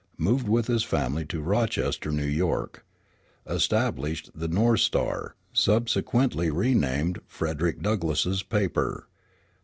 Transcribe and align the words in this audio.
Moved 0.17 0.47
with 0.49 0.65
his 0.65 0.81
family 0.83 1.25
to 1.27 1.41
Rochester, 1.41 2.09
New 2.11 2.25
York. 2.25 2.83
Established 3.45 4.31
the 4.33 4.47
North 4.47 4.79
Star, 4.79 5.35
subsequently 5.53 6.49
renamed 6.49 7.21
Frederick 7.27 7.83
Douglass's 7.83 8.41
Paper. 8.41 9.05